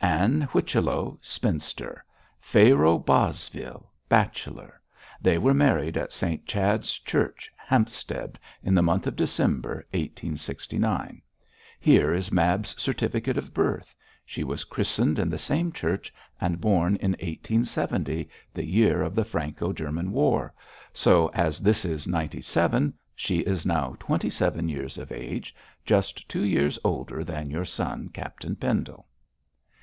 'Ann 0.00 0.48
Whichello, 0.54 1.18
spinster; 1.20 2.02
Pharaoh 2.40 2.98
Bosvile, 2.98 3.90
bachelor. 4.08 4.80
They 5.20 5.36
were 5.36 5.52
married 5.52 5.98
in 5.98 6.08
St 6.08 6.46
Chad's 6.46 6.98
Church, 6.98 7.52
Hampstead, 7.58 8.38
in 8.62 8.74
the 8.74 8.80
month 8.82 9.06
of 9.06 9.16
December 9.16 9.84
1869. 9.90 11.20
Here 11.78 12.14
is 12.14 12.32
Mab's 12.32 12.74
certificate 12.80 13.36
of 13.36 13.52
birth; 13.52 13.94
she 14.24 14.42
was 14.42 14.64
christened 14.64 15.18
in 15.18 15.28
the 15.28 15.36
same 15.36 15.70
church, 15.72 16.10
and 16.40 16.58
born 16.58 16.96
in 16.96 17.10
1870, 17.10 18.30
the 18.54 18.64
year 18.64 19.02
of 19.02 19.14
the 19.14 19.26
Franco 19.26 19.74
German 19.74 20.10
war, 20.10 20.54
so 20.94 21.28
as 21.34 21.60
this 21.60 21.84
is 21.84 22.08
ninety 22.08 22.40
seven, 22.40 22.94
she 23.14 23.40
is 23.40 23.66
now 23.66 23.94
twenty 24.00 24.30
seven 24.30 24.70
years 24.70 24.96
of 24.96 25.12
age, 25.12 25.54
just 25.84 26.26
two 26.30 26.46
years 26.46 26.78
older 26.82 27.22
than 27.22 27.50
your 27.50 27.66
son, 27.66 28.08
Captain 28.08 28.56
Pendle.' 28.56 29.06